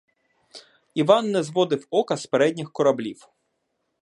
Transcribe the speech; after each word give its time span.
Іван 0.93 1.31
не 1.31 1.43
зводив 1.43 1.87
ока 1.89 2.17
з 2.17 2.25
передніх 2.27 2.71
кораблів. 2.71 3.29